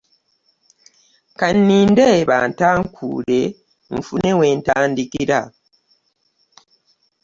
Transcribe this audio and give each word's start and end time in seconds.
Ka 1.39 1.47
nninde 1.55 2.07
bantaakuule 2.29 3.39
nfune 3.97 4.29
we 4.39 4.47
ntandikira. 4.59 5.39